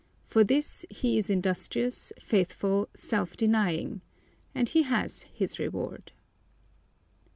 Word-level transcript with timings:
For 0.25 0.43
this 0.43 0.83
he 0.89 1.19
is 1.19 1.29
industrious, 1.29 2.11
faithful, 2.19 2.89
self 2.95 3.37
denying; 3.37 4.01
and 4.55 4.67
he 4.67 4.81
has 4.81 5.21
his 5.31 5.59
reward. 5.59 6.11